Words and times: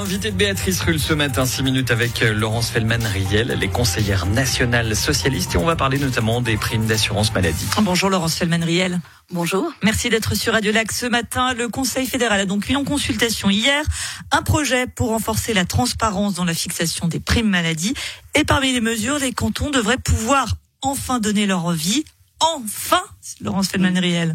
L'invité 0.00 0.30
de 0.30 0.36
Béatrice 0.36 0.80
Rulle 0.80 0.98
ce 0.98 1.12
matin, 1.12 1.44
6 1.44 1.62
minutes 1.62 1.90
avec 1.90 2.22
euh, 2.22 2.32
Laurence 2.32 2.70
Fellman-Riel, 2.70 3.48
les 3.60 3.68
conseillères 3.68 4.24
nationales 4.24 4.96
socialistes, 4.96 5.54
et 5.54 5.58
on 5.58 5.66
va 5.66 5.76
parler 5.76 5.98
notamment 5.98 6.40
des 6.40 6.56
primes 6.56 6.86
d'assurance 6.86 7.34
maladie. 7.34 7.66
Bonjour 7.82 8.08
Laurence 8.08 8.36
Fellman-Riel. 8.36 8.98
Bonjour. 9.30 9.70
Merci 9.82 10.08
d'être 10.08 10.34
sur 10.34 10.54
Radio 10.54 10.72
Lac 10.72 10.90
ce 10.90 11.04
matin. 11.04 11.52
Le 11.52 11.68
Conseil 11.68 12.06
fédéral 12.06 12.40
a 12.40 12.46
donc 12.46 12.66
mis 12.70 12.76
en 12.76 12.84
consultation 12.84 13.50
hier 13.50 13.84
un 14.30 14.40
projet 14.40 14.86
pour 14.86 15.10
renforcer 15.10 15.52
la 15.52 15.66
transparence 15.66 16.32
dans 16.32 16.46
la 16.46 16.54
fixation 16.54 17.06
des 17.06 17.20
primes 17.20 17.50
maladie. 17.50 17.92
Et 18.34 18.44
parmi 18.44 18.72
les 18.72 18.80
mesures, 18.80 19.18
les 19.18 19.34
cantons 19.34 19.68
devraient 19.68 19.98
pouvoir 19.98 20.54
enfin 20.80 21.20
donner 21.20 21.44
leur 21.44 21.72
vie. 21.72 22.04
Enfin, 22.40 23.02
Laurence 23.42 23.68
Fellman-Riel. 23.68 24.34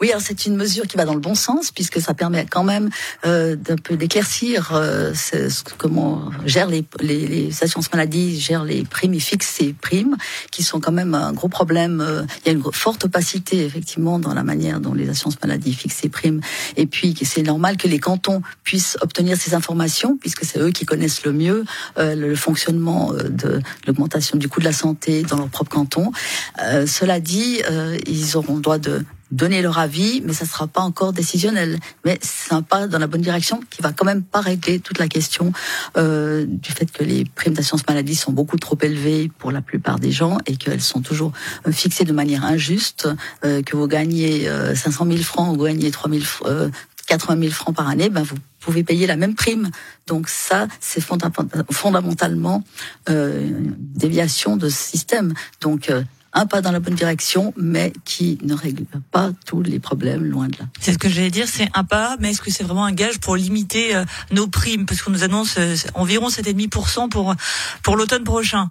Oui, 0.00 0.10
alors 0.10 0.22
c'est 0.22 0.46
une 0.46 0.56
mesure 0.56 0.86
qui 0.86 0.96
va 0.96 1.04
dans 1.04 1.14
le 1.14 1.20
bon 1.20 1.34
sens 1.34 1.70
puisque 1.70 2.00
ça 2.00 2.14
permet 2.14 2.46
quand 2.46 2.64
même 2.64 2.90
euh, 3.24 3.56
d'un 3.56 3.76
peu 3.76 3.96
d'éclaircir 3.96 4.72
euh, 4.74 5.12
comment 5.78 6.30
gèrent 6.44 6.68
les, 6.68 6.84
les, 7.00 7.26
les, 7.26 7.64
assurances 7.64 7.92
maladie, 7.92 8.38
gèrent 8.40 8.64
les 8.64 8.84
primes 8.84 9.14
et 9.14 9.20
fixent 9.20 9.48
ces 9.48 9.72
primes, 9.72 10.16
qui 10.50 10.62
sont 10.62 10.80
quand 10.80 10.92
même 10.92 11.14
un 11.14 11.32
gros 11.32 11.48
problème. 11.48 12.00
Euh, 12.00 12.22
il 12.44 12.46
y 12.46 12.50
a 12.50 12.52
une 12.52 12.62
forte 12.72 13.04
opacité 13.04 13.64
effectivement 13.64 14.18
dans 14.18 14.34
la 14.34 14.42
manière 14.42 14.80
dont 14.80 14.94
les 14.94 15.08
assurances 15.08 15.40
maladie 15.42 15.74
fixent 15.74 15.96
ces 15.96 16.08
primes, 16.08 16.40
et 16.76 16.86
puis 16.86 17.14
c'est 17.22 17.42
normal 17.42 17.76
que 17.76 17.88
les 17.88 17.98
cantons 17.98 18.42
puissent 18.64 18.96
obtenir 19.00 19.36
ces 19.36 19.54
informations 19.54 20.16
puisque 20.16 20.44
c'est 20.44 20.58
eux 20.58 20.70
qui 20.70 20.84
connaissent 20.84 21.24
le 21.24 21.32
mieux 21.32 21.64
euh, 21.98 22.14
le 22.14 22.34
fonctionnement 22.34 23.12
euh, 23.12 23.28
de 23.28 23.60
l'augmentation 23.86 24.38
du 24.38 24.48
coût 24.48 24.60
de 24.60 24.64
la 24.64 24.72
santé 24.72 25.22
dans 25.22 25.36
leur 25.36 25.48
propre 25.48 25.70
canton. 25.70 26.12
Euh, 26.62 26.86
cela 26.86 27.20
dit, 27.20 27.60
ils 28.06 28.36
auront 28.36 28.58
droit 28.58 28.78
de 28.78 29.04
donner 29.32 29.62
leur 29.62 29.78
avis, 29.78 30.22
mais 30.24 30.34
ça 30.34 30.44
ne 30.44 30.50
sera 30.50 30.66
pas 30.68 30.82
encore 30.82 31.12
décisionnel. 31.12 31.78
Mais 32.04 32.18
c'est 32.22 32.52
un 32.52 32.62
pas 32.62 32.86
dans 32.86 32.98
la 32.98 33.06
bonne 33.06 33.22
direction 33.22 33.60
qui 33.70 33.82
va 33.82 33.92
quand 33.92 34.04
même 34.04 34.22
pas 34.22 34.40
régler 34.40 34.78
toute 34.78 34.98
la 34.98 35.08
question 35.08 35.52
euh, 35.96 36.44
du 36.46 36.70
fait 36.70 36.86
que 36.86 37.02
les 37.02 37.24
primes 37.24 37.54
d'assurance 37.54 37.86
maladie 37.88 38.14
sont 38.14 38.32
beaucoup 38.32 38.58
trop 38.58 38.78
élevées 38.80 39.30
pour 39.38 39.50
la 39.50 39.62
plupart 39.62 39.98
des 39.98 40.12
gens 40.12 40.38
et 40.46 40.56
qu'elles 40.56 40.82
sont 40.82 41.00
toujours 41.00 41.32
euh, 41.66 41.72
fixées 41.72 42.04
de 42.04 42.12
manière 42.12 42.44
injuste, 42.44 43.08
euh, 43.44 43.62
que 43.62 43.76
vous 43.76 43.88
gagnez 43.88 44.48
500 44.74 45.06
000 45.06 45.18
francs 45.22 45.54
ou 45.54 45.58
vous 45.58 45.64
gagnez 45.64 45.90
3 45.90 46.10
000, 46.10 46.22
80 47.06 47.40
000 47.40 47.52
francs 47.52 47.74
par 47.74 47.88
année, 47.88 48.08
ben 48.08 48.22
vous 48.22 48.36
pouvez 48.60 48.84
payer 48.84 49.06
la 49.06 49.16
même 49.16 49.34
prime. 49.34 49.70
Donc 50.06 50.28
ça, 50.28 50.68
c'est 50.80 51.02
fondamentalement 51.02 52.62
euh, 53.08 53.50
déviation 53.78 54.56
de 54.56 54.68
ce 54.68 54.76
système. 54.76 55.34
Donc 55.60 55.90
un 56.32 56.46
pas 56.46 56.60
dans 56.60 56.72
la 56.72 56.80
bonne 56.80 56.94
direction, 56.94 57.52
mais 57.56 57.92
qui 58.04 58.38
ne 58.42 58.54
règle 58.54 58.84
pas 59.10 59.30
tous 59.46 59.62
les 59.62 59.78
problèmes, 59.78 60.24
loin 60.24 60.48
de 60.48 60.58
là. 60.58 60.64
C'est 60.80 60.92
ce 60.92 60.98
que 60.98 61.08
j'allais 61.08 61.30
dire, 61.30 61.46
c'est 61.48 61.68
un 61.74 61.84
pas, 61.84 62.16
mais 62.20 62.30
est-ce 62.30 62.40
que 62.40 62.50
c'est 62.50 62.64
vraiment 62.64 62.84
un 62.84 62.92
gage 62.92 63.18
pour 63.20 63.36
limiter 63.36 63.94
euh, 63.94 64.04
nos 64.30 64.46
primes? 64.46 64.86
Parce 64.86 65.02
qu'on 65.02 65.10
nous 65.10 65.24
annonce 65.24 65.56
euh, 65.58 65.74
environ 65.94 66.28
7,5% 66.28 67.08
pour, 67.08 67.34
pour 67.82 67.96
l'automne 67.96 68.24
prochain. 68.24 68.70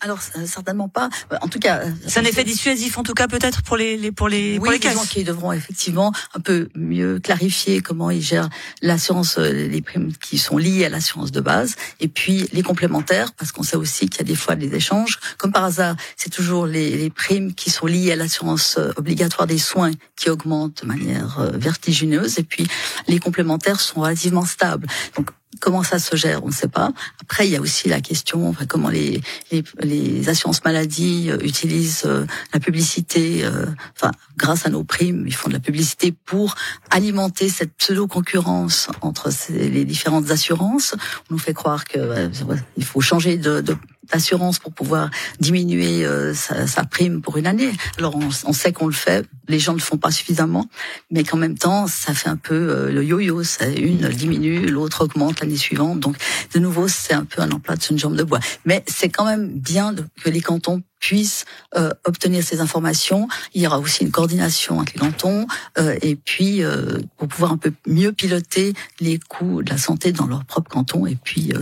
Alors 0.00 0.20
certainement 0.22 0.88
pas. 0.88 1.10
En 1.42 1.48
tout 1.48 1.58
cas, 1.58 1.82
c'est 2.06 2.20
un 2.20 2.24
effet 2.24 2.44
dissuasif 2.44 2.96
en 2.96 3.02
tout 3.02 3.12
cas 3.12 3.28
peut-être 3.28 3.62
pour 3.62 3.76
les, 3.76 3.96
les, 3.96 4.12
pour 4.12 4.28
les 4.28 4.58
oui, 4.58 4.78
pour 4.78 4.90
les 4.90 4.94
gens 4.94 5.04
qui 5.04 5.24
devront 5.24 5.52
effectivement 5.52 6.12
un 6.34 6.40
peu 6.40 6.68
mieux 6.74 7.20
clarifier 7.20 7.82
comment 7.82 8.10
ils 8.10 8.22
gèrent 8.22 8.48
l'assurance, 8.80 9.38
euh, 9.38 9.52
les 9.52 9.82
primes 9.82 10.12
qui 10.16 10.38
sont 10.38 10.56
liées 10.56 10.86
à 10.86 10.88
l'assurance 10.88 11.32
de 11.32 11.40
base, 11.40 11.76
et 12.00 12.08
puis 12.08 12.48
les 12.52 12.62
complémentaires 12.62 13.32
parce 13.32 13.52
qu'on 13.52 13.62
sait 13.62 13.76
aussi 13.76 14.08
qu'il 14.08 14.22
y 14.22 14.24
a 14.24 14.26
des 14.26 14.34
fois 14.34 14.56
des 14.56 14.74
échanges. 14.74 15.18
Comme 15.36 15.52
par 15.52 15.64
hasard, 15.64 15.96
c'est 16.16 16.30
toujours 16.30 16.66
les, 16.66 16.96
les 16.96 17.10
primes 17.10 17.54
qui 17.54 17.70
sont 17.70 17.86
liées 17.86 18.12
à 18.12 18.16
l'assurance 18.16 18.76
euh, 18.78 18.92
obligatoire 18.96 19.46
des 19.46 19.58
soins 19.58 19.92
qui 20.16 20.30
augmentent 20.30 20.82
de 20.82 20.86
manière 20.86 21.40
euh, 21.40 21.50
vertigineuse, 21.52 22.38
et 22.38 22.42
puis 22.42 22.66
les 23.06 23.18
complémentaires 23.18 23.80
sont 23.80 24.00
relativement 24.00 24.46
stables. 24.46 24.86
Donc 25.16 25.30
Comment 25.60 25.82
ça 25.82 25.98
se 25.98 26.16
gère, 26.16 26.42
on 26.42 26.48
ne 26.48 26.52
sait 26.52 26.68
pas. 26.68 26.90
Après, 27.22 27.46
il 27.46 27.52
y 27.52 27.56
a 27.56 27.60
aussi 27.60 27.88
la 27.88 28.00
question, 28.00 28.48
enfin, 28.48 28.64
comment 28.66 28.88
les, 28.88 29.20
les, 29.52 29.62
les 29.82 30.28
assurances 30.28 30.64
maladie 30.64 31.30
euh, 31.30 31.38
utilisent 31.42 32.04
euh, 32.06 32.26
la 32.52 32.60
publicité. 32.60 33.44
Euh, 33.44 33.66
enfin, 33.94 34.10
grâce 34.36 34.66
à 34.66 34.70
nos 34.70 34.84
primes, 34.84 35.24
ils 35.26 35.34
font 35.34 35.48
de 35.48 35.54
la 35.54 35.60
publicité 35.60 36.12
pour 36.12 36.54
alimenter 36.90 37.48
cette 37.48 37.74
pseudo-concurrence 37.74 38.88
entre 39.02 39.30
les 39.50 39.84
différentes 39.84 40.30
assurances. 40.30 40.94
On 41.30 41.34
nous 41.34 41.38
fait 41.38 41.54
croire 41.54 41.84
que 41.84 42.30
il 42.76 42.84
faut 42.84 43.00
changer 43.00 43.36
de, 43.36 43.60
de 43.60 43.76
d'assurance 44.10 44.58
pour 44.58 44.72
pouvoir 44.72 45.10
diminuer 45.40 46.04
euh, 46.04 46.34
sa, 46.34 46.66
sa, 46.66 46.84
prime 46.84 47.22
pour 47.22 47.36
une 47.36 47.46
année. 47.46 47.72
Alors 47.98 48.16
on, 48.16 48.28
on 48.44 48.52
sait 48.52 48.72
qu'on 48.72 48.86
le 48.86 48.92
fait, 48.92 49.26
les 49.50 49.58
gens 49.58 49.74
ne 49.74 49.80
font 49.80 49.98
pas 49.98 50.10
suffisamment, 50.10 50.66
mais 51.10 51.24
qu'en 51.24 51.36
même 51.36 51.58
temps 51.58 51.86
ça 51.86 52.14
fait 52.14 52.28
un 52.28 52.36
peu 52.36 52.54
euh, 52.54 52.90
le 52.90 53.04
yo-yo, 53.04 53.42
une 53.76 54.08
diminue, 54.08 54.66
l'autre 54.66 55.04
augmente 55.04 55.40
l'année 55.40 55.56
suivante. 55.56 56.00
Donc 56.00 56.16
de 56.54 56.58
nouveau 56.58 56.88
c'est 56.88 57.14
un 57.14 57.24
peu 57.24 57.42
un 57.42 57.50
emploi 57.50 57.76
de 57.76 57.82
une 57.90 57.98
jambe 57.98 58.16
de 58.16 58.22
bois. 58.22 58.40
Mais 58.64 58.84
c'est 58.86 59.08
quand 59.08 59.24
même 59.24 59.48
bien 59.48 59.94
que 60.22 60.30
les 60.30 60.40
cantons 60.40 60.82
puissent 61.00 61.46
euh, 61.76 61.90
obtenir 62.04 62.44
ces 62.44 62.60
informations. 62.60 63.26
Il 63.54 63.62
y 63.62 63.66
aura 63.66 63.80
aussi 63.80 64.04
une 64.04 64.10
coordination 64.10 64.78
entre 64.78 64.92
les 64.94 65.00
cantons 65.00 65.46
euh, 65.78 65.96
et 66.02 66.14
puis 66.14 66.62
euh, 66.62 66.98
pour 67.16 67.26
pouvoir 67.26 67.52
un 67.52 67.56
peu 67.56 67.72
mieux 67.86 68.12
piloter 68.12 68.74
les 69.00 69.18
coûts 69.18 69.62
de 69.62 69.70
la 69.70 69.78
santé 69.78 70.12
dans 70.12 70.26
leur 70.26 70.44
propre 70.44 70.70
canton 70.70 71.06
et 71.06 71.16
puis 71.16 71.52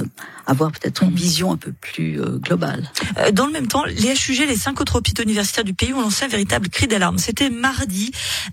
avoir 0.47 0.73
peut-être 0.73 1.05
une 1.05 1.11
mhm. 1.11 1.17
vision 1.17 1.53
un 1.53 1.57
peu 1.57 1.73
plus 1.73 2.21
globale. 2.41 2.91
Dans 3.33 3.47
le 3.47 3.53
même 3.53 3.69
temps, 3.69 3.85
les 3.85 4.13
HUG, 4.13 4.47
les 4.49 4.57
cinq 4.57 4.81
autres 4.81 4.97
hôpitaux 4.97 5.23
universitaires 5.23 5.65
du 5.65 5.75
pays 5.75 5.93
ont 5.95 6.01
lancé 6.01 6.25
un 6.25 6.29
véritable 6.29 6.69
cri 6.69 6.89
d'alarme. 6.89 7.19
C'était 7.19 7.51
mardi. 7.51 7.78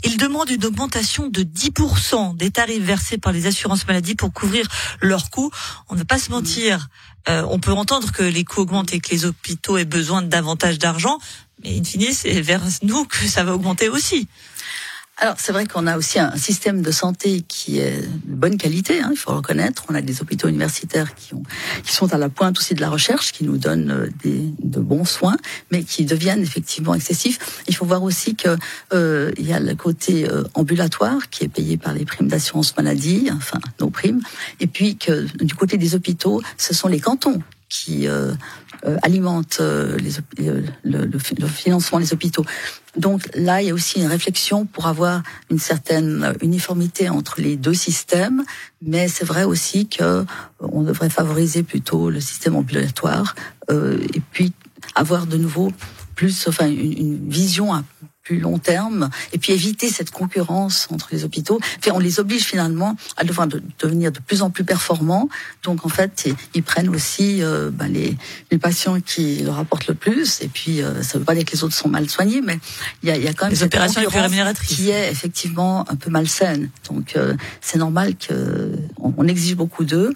Ils 0.04 0.18
demandent 0.18 0.50
une 0.50 0.66
augmentation 0.66 1.28
de 1.28 1.44
10% 1.44 2.36
des 2.38 2.52
tarifs 2.52 2.84
versés 2.84 3.18
par 3.18 3.32
les 3.32 3.48
assurances 3.48 3.88
maladies 3.88 4.16
pour 4.16 4.34
couvrir 4.34 4.68
leurs 5.02 5.30
coûts. 5.30 5.52
On 5.90 5.94
ne 5.94 6.00
va 6.00 6.06
pas 6.06 6.20
se 6.20 6.32
mentir. 6.32 6.90
Euh, 7.28 7.44
on 7.50 7.60
peut 7.60 7.72
entendre 7.72 8.12
que 8.12 8.24
les 8.24 8.44
coûts 8.44 8.62
augmentent 8.62 8.94
et 8.94 9.00
que 9.00 9.10
les 9.10 9.26
hôpitaux 9.26 9.78
aient 9.78 9.86
besoin 9.86 10.22
de 10.22 10.28
davantage 10.28 10.78
d'argent, 10.78 11.18
mais 11.64 11.78
in 11.80 11.84
fine, 11.84 12.14
c'est 12.14 12.42
vers 12.42 12.62
nous 12.84 13.06
que 13.06 13.28
ça 13.28 13.44
va 13.44 13.56
augmenter 13.56 13.90
aussi. 13.90 14.28
Alors 15.18 15.36
c'est 15.38 15.54
vrai 15.54 15.66
qu'on 15.66 15.88
a 15.88 15.98
aussi 15.98 16.20
un 16.20 16.36
système 16.36 16.82
de 16.82 16.92
santé 16.92 17.42
qui 17.48 17.80
est 17.80 18.02
de 18.02 18.36
bonne 18.36 18.58
qualité, 18.58 19.00
hein, 19.00 19.12
il 19.12 19.18
faut 19.18 19.34
reconnaître. 19.34 19.86
On 19.88 19.96
a 19.96 20.02
des 20.02 20.22
hôpitaux 20.22 20.50
universitaires 20.50 21.16
qui, 21.16 21.34
ont, 21.34 21.44
qui 21.86 21.94
sont 21.94 22.14
à 22.14 22.18
la 22.18 22.28
pointe 22.28 22.60
aussi 22.60 22.74
de 22.74 22.82
la 22.82 22.90
recherche, 22.90 23.32
qui 23.32 23.46
nous 23.46 23.58
donnent 23.58 23.92
euh, 23.92 24.10
des, 24.24 24.42
de 24.62 24.80
bons 24.82 25.06
soins, 25.06 25.38
mais 25.72 25.84
qui 25.84 26.04
deviennent 26.04 26.42
effectivement 26.42 26.94
excessifs. 26.94 27.64
Il 27.70 27.76
faut 27.76 27.86
voir 27.86 28.04
aussi 28.04 28.36
que 28.36 28.58
euh, 28.94 29.32
il 29.38 29.48
y 29.48 29.54
a 29.54 29.62
le 29.62 29.74
côté 29.76 30.30
euh, 30.30 30.44
ambulatoire 30.54 31.30
qui 31.30 31.46
est 31.46 31.50
payé 31.50 31.78
par 31.78 31.94
les 31.94 32.04
primes 32.04 32.28
d'assurance 32.28 32.76
maladie, 32.76 33.30
enfin 33.32 33.60
nos 33.80 33.90
primes, 33.90 34.20
et 34.60 34.68
puis 34.68 34.98
que 34.98 35.28
du 35.42 35.56
côté 35.56 35.78
des 35.78 35.96
hôpitaux, 35.96 36.42
ce 36.58 36.74
sont 36.74 36.90
les 36.90 37.00
cantons 37.00 37.42
qui 37.70 38.08
euh, 38.08 38.34
alimente 39.02 39.58
euh, 39.62 39.98
les, 39.98 40.20
euh, 40.48 40.62
le, 40.84 41.06
le, 41.06 41.48
financement 41.48 42.00
des 42.00 42.14
hôpitaux. 42.14 42.46
Donc 42.98 43.30
là, 43.36 43.62
il 43.62 43.68
y 43.68 43.72
a 43.72 43.74
aussi 43.74 44.00
une 44.00 44.08
réflexion 44.08 44.66
pour 44.66 44.88
avoir 44.88 45.22
une 45.50 45.60
certaine 45.60 46.34
uniformité 46.42 47.10
entre 47.10 47.42
les 47.42 47.56
deux 47.56 47.74
systèmes, 47.74 48.44
mais 48.82 49.08
c'est 49.08 49.26
vrai 49.26 49.44
aussi 49.44 49.88
que 49.88 50.26
on 50.60 50.84
devrait 50.84 51.10
favoriser 51.10 51.64
plutôt 51.64 52.10
le 52.10 52.22
système 52.22 52.56
ambulatoire 52.56 53.36
et 53.70 54.22
puis 54.32 54.54
avoir 54.96 55.28
de 55.28 55.36
nouveau 55.36 55.74
plus, 56.16 56.48
enfin, 56.48 56.68
une, 56.68 56.98
une 56.98 57.30
vision 57.30 57.74
plus 58.26 58.40
long 58.40 58.58
terme, 58.58 59.10
et 59.32 59.38
puis 59.38 59.54
éviter 59.54 59.88
cette 59.90 60.12
concurrence 60.12 60.88
entre 60.92 61.10
les 61.12 61.24
hôpitaux. 61.24 61.60
Enfin, 61.78 61.92
on 61.94 62.00
les 62.00 62.20
oblige 62.20 62.44
finalement 62.44 62.98
à 63.18 63.24
devoir 63.24 63.48
devenir 63.80 64.12
de 64.12 64.20
plus 64.20 64.42
en 64.42 64.50
plus 64.50 64.66
performants. 64.66 65.30
Donc 65.64 65.86
en 65.86 65.90
fait, 65.90 66.28
ils, 66.56 66.64
prennent 66.64 66.90
aussi 66.90 67.44
euh, 67.44 67.70
ben, 67.72 67.88
les, 67.88 68.18
les, 68.52 68.58
patients 68.58 69.00
qui 69.00 69.44
leur 69.44 69.60
apportent 69.60 69.88
le 69.88 69.94
plus. 69.94 70.42
Et 70.42 70.48
puis 70.48 70.82
euh, 70.82 71.04
ça 71.04 71.14
ne 71.14 71.20
veut 71.20 71.26
pas 71.26 71.36
dire 71.36 71.46
que 71.46 71.52
les 71.52 71.64
autres 71.64 71.76
sont 71.76 71.88
mal 71.88 72.10
soignés, 72.10 72.42
mais 72.42 72.60
il 73.04 73.10
y 73.10 73.12
a, 73.12 73.18
y 73.18 73.28
a, 73.28 73.34
quand 73.34 73.46
même 73.46 73.54
les 73.54 73.64
opérations 73.64 74.02
qui 74.68 74.90
est 74.90 75.12
effectivement 75.12 75.90
un 75.90 75.96
peu 75.96 76.10
malsaine. 76.10 76.72
Donc 76.90 77.16
euh, 77.16 77.36
c'est 77.62 77.78
normal 77.78 78.16
que 78.16 78.72
on, 78.98 79.14
on 79.16 79.28
exige 79.28 79.56
beaucoup 79.56 79.86
d'eux 79.86 80.16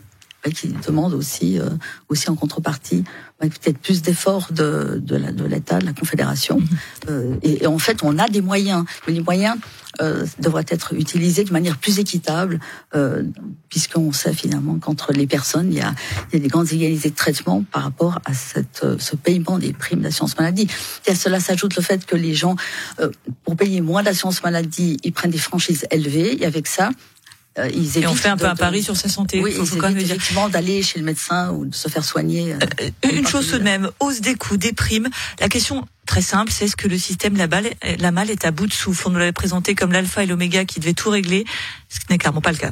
qui 0.54 0.70
demande 0.70 1.14
aussi, 1.14 1.60
euh, 1.60 1.70
aussi 2.10 2.30
en 2.30 2.36
contrepartie 2.36 3.04
peut-être 3.48 3.78
plus 3.78 4.02
d'efforts 4.02 4.50
de, 4.52 5.02
de, 5.02 5.18
de 5.18 5.46
l'État, 5.46 5.80
de 5.80 5.86
la 5.86 5.94
Confédération. 5.94 6.60
Mhm. 6.60 6.68
Euh, 7.10 7.36
et, 7.42 7.66
en 7.68 7.78
fait, 7.78 8.04
on 8.04 8.18
a 8.18 8.28
des 8.28 8.42
moyens. 8.42 8.84
Mais 9.08 9.14
les 9.14 9.22
moyens 9.22 9.56
euh, 10.02 10.26
devraient 10.40 10.66
être 10.68 10.94
utilisés 10.94 11.46
de 11.46 11.54
manière 11.54 11.78
plus 11.78 12.00
équitable, 12.00 12.60
euh, 12.96 13.24
puisqu'on 13.70 14.12
sait 14.12 14.34
finalement 14.34 14.78
qu'entre 14.78 15.14
les 15.14 15.26
personnes, 15.28 15.72
il 15.72 15.78
y, 15.78 15.82
a, 15.82 15.94
il 16.32 16.40
y 16.40 16.42
a 16.42 16.42
des 16.42 16.50
grandes 16.50 16.72
égalités 16.74 17.10
de 17.10 17.16
traitement 17.16 17.64
par 17.72 17.84
rapport 17.84 18.20
à 18.26 18.34
cette, 18.34 18.82
euh, 18.84 18.98
ce 19.00 19.16
paiement 19.16 19.58
des 19.58 19.72
primes 19.72 20.02
d'assurance 20.02 20.38
maladie. 20.38 20.68
Et 21.08 21.12
à 21.12 21.16
cela 21.16 21.40
s'ajoute 21.40 21.76
le 21.78 21.82
fait 21.82 22.06
que 22.06 22.18
les 22.18 22.34
gens, 22.34 22.56
euh, 23.00 23.10
pour 23.46 23.56
payer 23.56 23.80
moins 23.80 24.04
d'assurance 24.04 24.44
maladie, 24.44 24.98
ils 25.04 25.14
prennent 25.14 25.32
des 25.32 25.38
franchises 25.38 25.86
élevées. 25.92 26.42
Et 26.42 26.46
avec 26.46 26.68
ça, 26.68 26.90
euh, 27.58 27.68
ils 27.74 27.98
et 27.98 28.08
on 28.08 28.14
fait 28.14 28.30
un 28.30 28.38
peu 28.38 28.46
un 28.46 28.56
pari 28.56 28.84
sur 28.84 28.96
sa 28.96 29.10
santé. 29.10 29.42
Oui, 29.42 29.52
faut, 29.52 29.66
faut 29.66 29.78
quand 29.78 29.90
même 29.90 29.98
effectivement 29.98 30.50
d'aller 30.50 30.84
chez 30.84 31.00
le 31.00 31.06
médecin 31.06 31.52
ou 31.52 31.66
de 31.66 31.74
se 31.74 31.90
faire 31.90 32.06
soigner. 32.06 32.54
Euh, 32.54 32.58
euh, 32.82 33.10
une 33.12 33.28
chose 33.28 33.50
tout 33.50 33.58
de 33.58 33.64
même, 33.64 33.90
hausse 34.00 34.22
des 34.22 34.36
coûts, 34.36 34.58
des 34.58 34.74
primes. 34.74 35.10
La 35.40 35.50
question 35.50 35.86
très 36.06 36.22
simple, 36.22 36.52
c'est 36.52 36.66
est-ce 36.66 36.76
que 36.76 36.88
le 36.88 36.98
système 36.98 37.36
la, 37.36 37.48
balle, 37.48 37.70
la 38.00 38.12
malle 38.12 38.30
est 38.30 38.46
à 38.46 38.52
bout 38.52 38.68
de 38.68 38.74
souffle? 38.74 39.08
On 39.08 39.12
nous 39.12 39.20
l'avait 39.20 39.32
présenté 39.32 39.76
comme 39.76 39.92
l'alpha 39.92 40.24
et 40.24 40.28
l'oméga 40.28 40.66
qui 40.66 40.80
devaient 40.80 40.94
tout 40.94 41.10
régler, 41.10 41.44
ce 41.90 42.00
qui 42.00 42.06
n'est 42.12 42.18
clairement 42.18 42.42
pas 42.42 42.52
le 42.52 42.58
cas. 42.58 42.72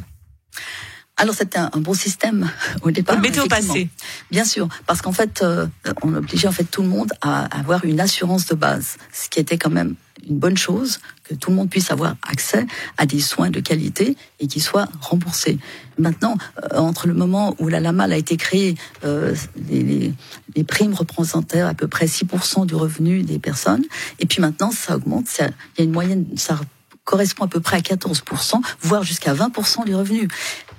Alors 1.18 1.34
c'était 1.34 1.58
un, 1.58 1.70
bon 1.80 1.96
système 1.96 2.50
au 2.84 2.92
départ. 2.92 3.20
Mettez 3.20 3.40
au 3.40 3.48
passé. 3.48 3.90
Bien 4.30 4.46
sûr, 4.46 4.68
parce 4.86 5.02
qu'en 5.02 5.12
fait, 5.12 5.42
euh, 5.42 5.68
on 6.04 6.14
obligeait 6.14 6.48
en 6.48 6.52
fait 6.52 6.64
tout 6.64 6.84
le 6.84 6.88
monde 6.88 7.12
à 7.22 7.46
avoir 7.58 7.86
une 7.86 8.00
assurance 8.00 8.46
de 8.46 8.56
base, 8.56 8.98
ce 9.12 9.28
qui 9.28 9.40
était 9.40 9.58
quand 9.58 9.72
même 9.72 9.96
une 10.28 10.38
bonne 10.38 10.58
chose 10.58 11.00
que 11.24 11.34
tout 11.34 11.50
le 11.50 11.56
monde 11.56 11.70
puisse 11.70 11.92
avoir 11.92 12.16
accès 12.28 12.66
à 12.98 13.06
des 13.06 13.20
soins 13.20 13.50
de 13.50 13.60
qualité 13.60 14.16
et 14.40 14.48
qui 14.48 14.60
soient 14.60 14.88
remboursés. 15.02 15.58
Maintenant, 15.98 16.38
euh, 16.74 16.78
entre 16.78 17.08
le 17.08 17.14
moment 17.14 17.56
où 17.60 17.68
la 17.68 17.80
LAMAL 17.80 18.14
a 18.14 18.18
été 18.18 18.38
créée, 18.38 18.76
euh, 19.04 19.36
les, 19.70 20.14
les, 20.56 20.64
primes 20.64 20.94
représentaient 20.94 21.62
à 21.62 21.74
peu 21.74 21.88
près 21.88 22.06
6% 22.06 22.66
du 22.66 22.76
revenu 22.76 23.24
des 23.24 23.40
personnes, 23.40 23.86
et 24.20 24.26
puis 24.26 24.42
maintenant 24.42 24.72
ça 24.72 24.96
augmente. 24.96 25.26
il 25.40 25.52
y 25.78 25.82
a 25.82 25.84
une 25.84 25.92
moyenne, 25.92 26.26
ça 26.36 26.60
correspond 27.08 27.46
à 27.46 27.48
peu 27.48 27.62
près 27.62 27.78
à 27.78 27.80
14%, 27.80 28.62
voire 28.82 29.02
jusqu'à 29.02 29.34
20% 29.34 29.86
du 29.86 29.96
revenu. 29.96 30.28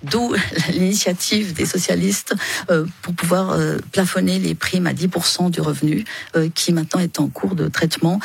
D'où 0.02 0.34
l'initiative 0.72 1.52
des 1.54 1.66
socialistes 1.66 2.34
euh, 2.70 2.86
pour 3.02 3.14
pouvoir 3.14 3.50
euh, 3.50 3.78
plafonner 3.92 4.38
les 4.38 4.54
primes 4.54 4.86
à 4.86 4.92
10% 4.92 5.50
du 5.50 5.60
revenu, 5.60 6.04
euh, 6.36 6.48
qui 6.54 6.72
maintenant 6.72 7.00
est 7.00 7.20
en 7.20 7.28
cours 7.28 7.54
de 7.54 7.68
traitement. 7.68 8.20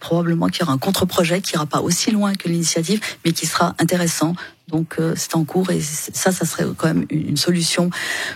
probablement 0.00 0.48
qu'il 0.48 0.60
y 0.60 0.62
aura 0.64 0.72
un 0.72 0.78
contre-projet 0.78 1.40
qui 1.40 1.54
ira 1.54 1.66
pas 1.66 1.80
aussi 1.80 2.10
loin 2.10 2.34
que 2.34 2.48
l'initiative, 2.48 3.00
mais 3.24 3.32
qui 3.32 3.46
sera 3.46 3.74
intéressant 3.78 4.34
donc 4.68 4.96
c'est 5.16 5.34
en 5.34 5.44
cours 5.44 5.70
et 5.70 5.80
ça, 5.80 6.32
ça 6.32 6.46
serait 6.46 6.64
quand 6.76 6.86
même 6.86 7.04
une 7.10 7.36
solution, 7.36 7.90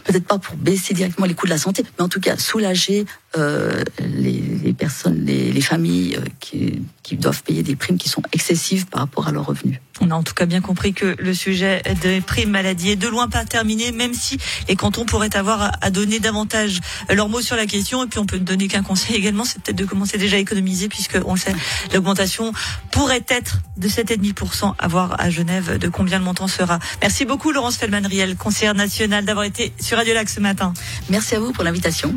peut-être 0.04 0.26
pas 0.26 0.38
pour 0.38 0.56
baisser 0.56 0.92
directement 0.92 1.26
les 1.26 1.32
coûts 1.34 1.46
de 1.46 1.50
la 1.50 1.56
santé, 1.56 1.82
mais 1.98 2.04
en 2.04 2.08
tout 2.08 2.20
cas 2.20 2.36
soulager 2.36 3.06
euh, 3.36 3.82
les, 4.00 4.72
personnes, 4.72 5.24
les, 5.24 5.52
les 5.52 5.60
familles 5.60 6.18
qui, 6.40 6.82
qui, 7.02 7.16
doivent 7.16 7.42
payer 7.42 7.62
des 7.62 7.76
primes 7.76 7.98
qui 7.98 8.08
sont 8.08 8.22
excessives 8.32 8.86
par 8.86 9.00
rapport 9.00 9.28
à 9.28 9.32
leurs 9.32 9.46
revenus. 9.46 9.78
On 10.00 10.10
a 10.10 10.14
en 10.14 10.22
tout 10.22 10.34
cas 10.34 10.46
bien 10.46 10.60
compris 10.60 10.92
que 10.92 11.16
le 11.18 11.34
sujet 11.34 11.82
des 12.02 12.20
primes 12.20 12.50
maladie 12.50 12.90
est 12.90 12.96
de 12.96 13.08
loin 13.08 13.28
pas 13.28 13.44
terminé, 13.44 13.92
même 13.92 14.14
si 14.14 14.38
les 14.68 14.76
cantons 14.76 15.04
pourraient 15.04 15.34
avoir 15.36 15.72
à 15.80 15.90
donner 15.90 16.20
davantage 16.20 16.80
leurs 17.10 17.28
mots 17.28 17.40
sur 17.40 17.56
la 17.56 17.66
question. 17.66 18.04
Et 18.04 18.06
puis 18.06 18.18
on 18.18 18.26
peut 18.26 18.36
ne 18.36 18.44
donner 18.44 18.68
qu'un 18.68 18.82
conseil 18.82 19.16
également, 19.16 19.44
c'est 19.44 19.60
peut-être 19.62 19.76
de 19.76 19.84
commencer 19.84 20.18
déjà 20.18 20.36
à 20.36 20.40
économiser, 20.40 20.88
puisque 20.88 21.18
on 21.24 21.34
le 21.34 21.40
sait, 21.40 21.54
l'augmentation 21.92 22.52
pourrait 22.90 23.24
être 23.28 23.58
de 23.76 23.88
7,5% 23.88 24.74
à 24.78 24.88
voir 24.88 25.20
à 25.20 25.30
Genève 25.30 25.78
de 25.78 25.88
combien 25.88 26.18
le 26.18 26.24
montant 26.24 26.48
sera. 26.48 26.78
Merci 27.02 27.24
beaucoup 27.24 27.52
Laurence 27.52 27.76
Feldman-Riel, 27.76 28.36
conseillère 28.36 28.74
nationale, 28.74 29.24
d'avoir 29.24 29.44
été 29.44 29.72
sur 29.80 29.96
Radio 29.96 30.14
Lac 30.14 30.28
ce 30.28 30.40
matin. 30.40 30.72
Merci 31.08 31.34
à 31.34 31.40
vous 31.40 31.52
pour 31.52 31.64
l'invitation. 31.64 32.14